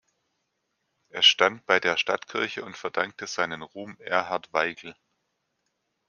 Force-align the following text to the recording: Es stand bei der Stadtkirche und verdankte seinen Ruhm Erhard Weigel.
Es 1.09 1.27
stand 1.27 1.67
bei 1.67 1.79
der 1.79 1.95
Stadtkirche 1.95 2.65
und 2.65 2.75
verdankte 2.75 3.27
seinen 3.27 3.61
Ruhm 3.61 3.97
Erhard 3.99 4.51
Weigel. 4.51 4.95